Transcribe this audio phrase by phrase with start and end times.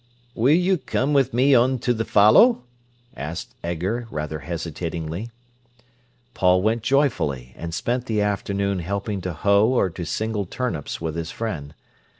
[0.33, 2.63] "Will you come with me on to the fallow?"
[3.15, 5.29] asked Edgar, rather hesitatingly.
[6.33, 11.15] Paul went joyfully, and spent the afternoon helping to hoe or to single turnips with
[11.15, 11.75] his friend.